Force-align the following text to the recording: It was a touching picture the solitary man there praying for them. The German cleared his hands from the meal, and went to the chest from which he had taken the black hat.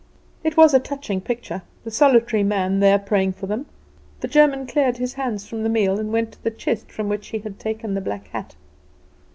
It 0.43 0.57
was 0.57 0.73
a 0.73 0.79
touching 0.79 1.21
picture 1.21 1.61
the 1.83 1.91
solitary 1.91 2.41
man 2.41 2.79
there 2.79 2.97
praying 2.97 3.33
for 3.33 3.45
them. 3.45 3.67
The 4.21 4.27
German 4.27 4.65
cleared 4.65 4.97
his 4.97 5.13
hands 5.13 5.45
from 5.45 5.61
the 5.61 5.69
meal, 5.69 5.99
and 5.99 6.11
went 6.11 6.31
to 6.31 6.43
the 6.43 6.49
chest 6.49 6.91
from 6.91 7.07
which 7.07 7.27
he 7.27 7.37
had 7.37 7.59
taken 7.59 7.93
the 7.93 8.01
black 8.01 8.29
hat. 8.29 8.55